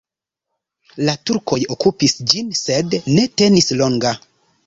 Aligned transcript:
La 1.07 1.13
turkoj 1.31 1.59
okupis 1.75 2.17
ĝin, 2.31 2.49
sed 2.61 2.97
ne 3.17 3.27
tenis 3.43 3.71
longa. 3.83 4.15